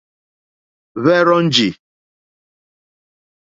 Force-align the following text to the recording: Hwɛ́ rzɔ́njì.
Hwɛ́ 1.01 1.19
rzɔ́njì. 1.25 1.69